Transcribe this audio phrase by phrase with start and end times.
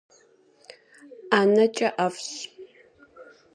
[1.31, 2.35] ӀэнэкӀэ ӀэфӀщ.